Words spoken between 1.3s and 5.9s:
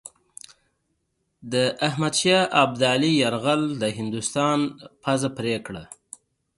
د احمدشاه ابدالي یرغل د هندوستان پزه پرې کړه.